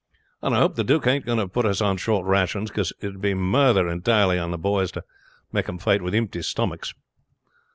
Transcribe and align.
And 0.41 0.55
I 0.55 0.57
hope 0.57 0.77
the 0.77 0.83
duke 0.83 1.05
ain't 1.05 1.27
going 1.27 1.37
to 1.37 1.47
put 1.47 1.63
us 1.63 1.79
on 1.79 1.97
short 1.97 2.25
rations, 2.25 2.71
because 2.71 2.91
it 3.01 3.05
would 3.09 3.21
be 3.21 3.35
murther 3.35 3.87
entirely 3.87 4.39
on 4.39 4.49
the 4.49 4.57
boys 4.57 4.91
to 4.93 5.03
make 5.51 5.67
them 5.67 5.77
fight 5.77 6.01
with 6.01 6.15
impty 6.15 6.43
stomachs." 6.43 6.95